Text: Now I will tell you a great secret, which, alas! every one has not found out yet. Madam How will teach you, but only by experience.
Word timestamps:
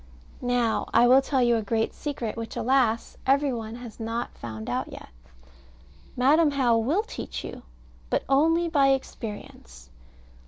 Now 0.41 0.87
I 0.95 1.07
will 1.07 1.21
tell 1.21 1.43
you 1.43 1.57
a 1.57 1.61
great 1.61 1.93
secret, 1.93 2.35
which, 2.35 2.55
alas! 2.55 3.17
every 3.27 3.53
one 3.53 3.75
has 3.75 3.99
not 3.99 4.35
found 4.35 4.67
out 4.67 4.91
yet. 4.91 5.09
Madam 6.17 6.49
How 6.49 6.75
will 6.75 7.03
teach 7.03 7.43
you, 7.43 7.61
but 8.09 8.23
only 8.27 8.67
by 8.67 8.87
experience. 8.87 9.91